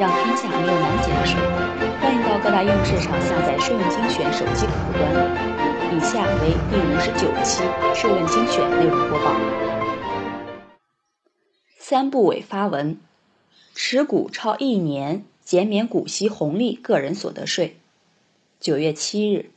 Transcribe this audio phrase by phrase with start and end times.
[0.00, 1.38] 让天下没有难解的税。
[2.00, 5.04] 欢迎到各大应用市场下载《税问精选》手机客户端。
[5.94, 7.62] 以下为第五十九期
[7.94, 9.36] 《税问精选》内容播报。
[11.78, 12.98] 三部委发文：
[13.76, 17.76] 持股超一年减免股息红利个人所得税。
[18.58, 19.50] 九月七日，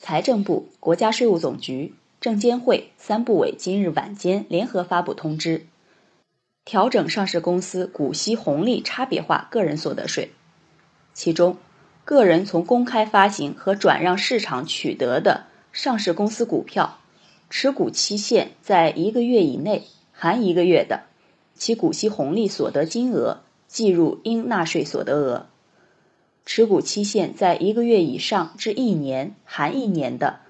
[0.00, 1.92] 财政部、国家税务总局、
[2.22, 5.66] 证监会三部委今日晚间联合发布通知。
[6.64, 10.30] 调整上市公司股息红利差别化个人所得税，
[11.12, 11.58] 其中，
[12.06, 16.98] 个人从公开发行和转让市场取得的上市公司股票，
[17.50, 21.02] 持股期限在一个月以内含一个月的，
[21.54, 25.46] 其股息红利所得金额计入应纳税所得额；
[26.46, 30.40] 持股期限在一个月以上至一年含一年的，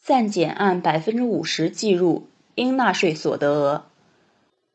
[0.00, 3.86] 暂减按百分之五十计入应纳税所得额。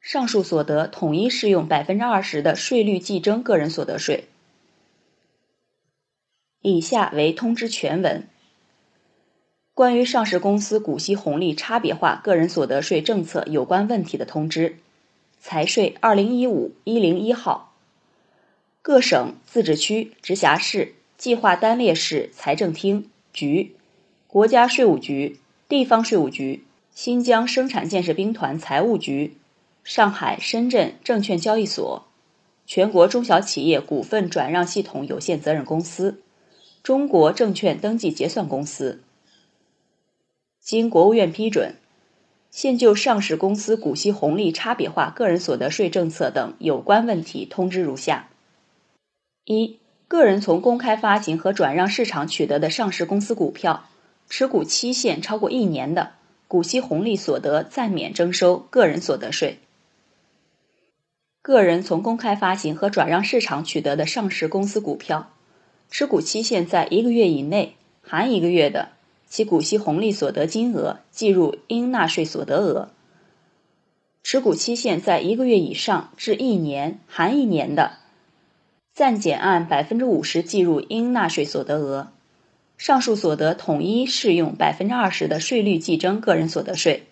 [0.08, 4.30] 上述所得统一适用百分之二十的税率计征个人所得税。
[6.62, 8.26] 以下为通知全文：
[9.74, 14.78] 关于上市公司股息红利差别化个人所得税政策有关问题的通知，
[15.42, 17.74] 财税二零一五一零一号。
[18.82, 23.76] 各省、自治区、直辖市、计划单列市财政厅、局、
[24.28, 26.64] 国家税务局、地方税务局、
[26.96, 29.36] 新疆生产建设兵团财务局。
[29.88, 32.08] 上海、深圳证券交易所、
[32.66, 36.22] 全国中小企业股份转让系统有限责任公司、
[36.84, 39.02] 中国证券登记结算公司，
[40.60, 41.76] 经国务院批准，
[42.52, 48.28] 现就上市公司股息红利差别化个人所得税政策等有关问题通知如下：
[49.46, 53.88] 一、个人从公开发行和转让市场取得的上市公司股票，
[54.28, 56.12] 持股期限超过一年的，
[56.50, 59.60] 股息红利所得暂免征收个人所得税。
[61.48, 65.32] 个人从公开发行和转让市场取得的上市公司股票，
[65.90, 68.90] 持股期限在一个月以内含一个月的，
[69.30, 72.90] 其股息红利所得金额计入应纳税所得额；
[74.24, 77.94] 持股期限在一个月以上至一年含一年的，
[78.94, 82.10] 暂减按百分之五十计入应纳税所得额。
[82.78, 87.08] 上述所得统一适用百分之二十的税率计征个人所得税。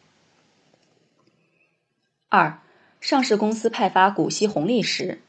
[2.27, 2.59] 二。
[3.05, 5.19] 上市公司派发股息红利时，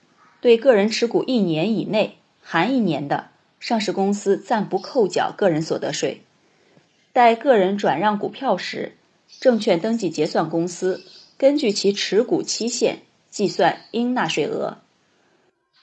[0.41, 3.29] 对个人持股一年以内含一年的
[3.61, 6.23] 上市公司暂不扣缴个人所得税；
[7.13, 8.97] 待个人转让股票时，
[9.41, 11.05] 证券登记结算公司
[11.37, 14.79] 根据其持股期限计算应纳税额。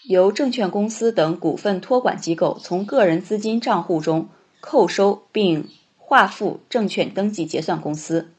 [0.02, 4.30] 由证券公司等股份托管机构从个人资金账户中
[4.62, 8.31] 扣收并划付证券登记结算公司。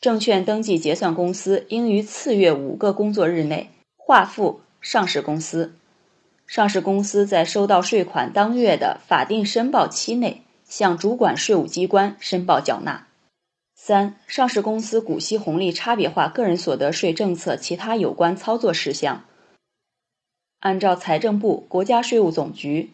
[0.00, 5.74] 证券登记结算公司应于次月五个工作日内划付上市公司。
[6.46, 13.08] 上市公司在收到税款当月的法定申报期内，向主管税务机关申报缴纳。
[13.74, 19.24] 三、上市公司股息红利差别化个人所得税政策其他有关操作事项，
[20.60, 22.90] 按照财政部、国家税务总局、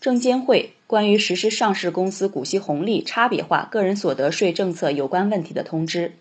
[0.00, 6.12] 证监会关于实施上市公司股息红利差别化个人所得税政策有关问题的通知。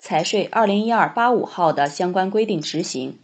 [0.00, 3.18] 财税二零一二八五号的相关规定执行。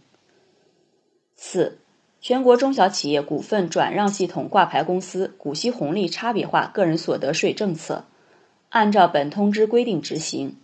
[1.37, 1.79] 四、
[2.19, 8.03] 全国中小企业股份转让系统挂牌公司股息红利差别化个人所得税政策，
[8.69, 10.57] 按照本通知规定执行。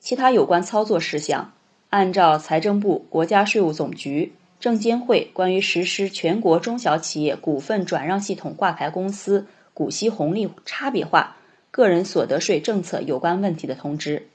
[0.00, 1.52] 其他有关操作事项，
[1.88, 11.36] 按照财政部、国家税务总局、证监会关于实施全国中小企业股份转让系统挂牌公司股息红利差别化
[11.70, 14.26] 个人所得税政策有关问题的通知。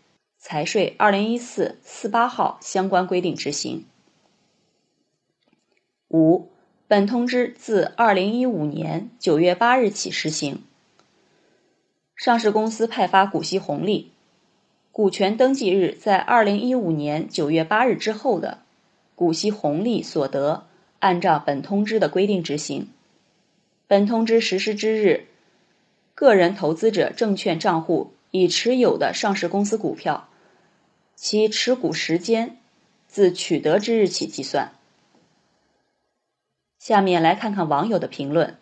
[0.41, 3.85] 财税二零一四四八号相关规定执行。
[6.07, 6.47] 五，
[6.88, 10.63] 本通知自二零一五年九月八日起施行。
[12.16, 14.13] 上市公司派发股息红利，
[14.94, 18.59] 股权登记日在二零一五年九月八日之后的
[19.16, 20.67] 股息红利所得，
[20.99, 22.87] 按照本通知的规定执行。
[23.87, 25.25] 本通知实施之日，
[26.16, 30.28] 个人投资者证券账户已持有的上市公司股票。
[31.21, 32.55] 其持股时间
[33.05, 34.73] 自取得之日起计算。
[36.79, 38.57] 下面来看看网友的评论。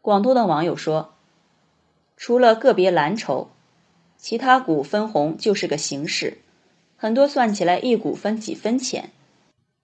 [0.00, 1.12] 广东的网友说
[2.16, 3.50] ：“除了个别蓝筹，
[4.16, 6.38] 其他股分红就是个形式，
[6.96, 9.10] 很多算起来一股分几分钱，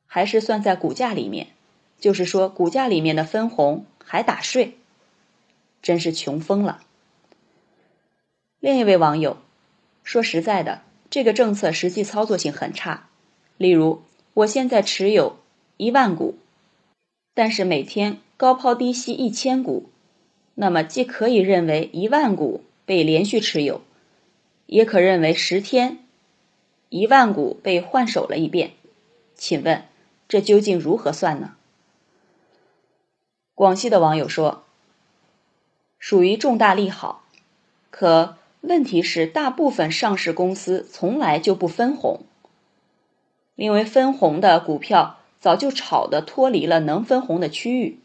[0.06, 1.48] 还是算在股价里面，
[2.00, 4.78] 就是说股价里面的分红还打税，
[5.82, 6.82] 真是穷疯了。”
[8.58, 9.36] 另一位网友
[10.02, 10.80] 说：“实在的。”
[11.10, 13.08] 这个政策实际操作性很差。
[13.56, 14.02] 例如，
[14.34, 15.36] 我现在持有
[15.76, 16.36] 一万股，
[17.34, 19.90] 但是每天高抛低吸一千股，
[20.54, 23.80] 那么既可以认为一万股被连续持有，
[24.66, 25.98] 也可认为十天
[26.88, 28.72] 一万股被换手了一遍。
[29.34, 29.84] 请问
[30.28, 31.54] 这究竟如何算呢？
[33.54, 34.64] 广西的网友说，
[35.98, 37.24] 属于重大利好，
[37.90, 42.20] 可问题是大部分上市公司从来就不分红，
[43.54, 48.00] 因为分红的股票早就炒的脱离了能分红的区域，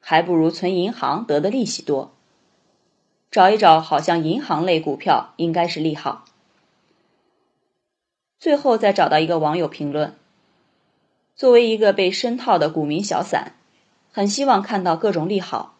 [0.00, 2.12] 还不如存银行得的利息多。
[3.30, 6.24] 找一找，好像银行类股票应该是利好。
[8.38, 10.14] 最后再找到一个网友评论：
[11.34, 13.54] 作为一个被深套的股民小散。
[14.14, 15.74] 很希望看到各种利好，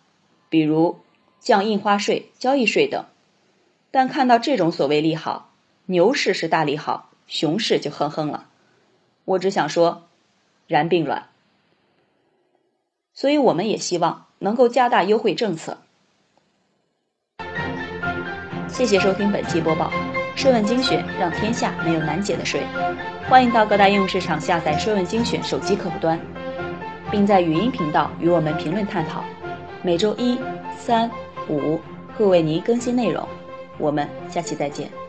[0.49, 1.00] 比如
[1.38, 3.05] 降印花税、交易税等。
[3.93, 5.50] 但看到这种所谓利好，
[5.87, 8.47] 牛市是大利好，熊市就哼哼了。
[9.25, 10.09] 我只想说，
[10.67, 11.29] 然并卵。
[13.15, 15.79] 所以我们也希望能够加大优惠政策。
[18.67, 19.93] 谢谢收听本期播报，
[20.35, 22.67] 税问精选让天下没有难解的税。
[23.29, 26.19] 欢迎到各大应用市场下载税问精选手机客户端。
[27.11, 29.23] 并在语音频道与我们评论探讨，
[29.83, 30.39] 每周一、
[30.79, 31.11] 三、
[31.47, 31.79] 五
[32.17, 33.29] 会为您更新内容，
[33.82, 35.01] 我们下期再见。